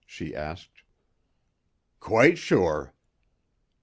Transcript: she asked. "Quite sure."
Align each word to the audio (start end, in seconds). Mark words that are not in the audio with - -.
she 0.07 0.33
asked. 0.35 0.81
"Quite 1.99 2.39
sure." 2.39 2.95